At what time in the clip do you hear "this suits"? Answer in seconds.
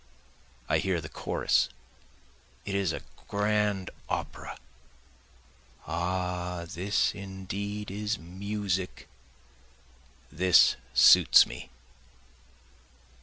10.31-11.45